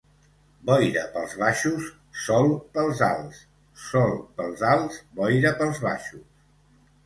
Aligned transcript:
Boira 0.69 1.03
pels 1.17 1.35
baixos, 1.41 1.89
sol 2.23 2.49
pels 2.79 3.05
alts; 3.09 3.43
sol 3.85 4.19
pels 4.41 4.67
alts, 4.73 5.01
boira 5.23 5.57
pels 5.63 5.87
baixos. 5.89 6.29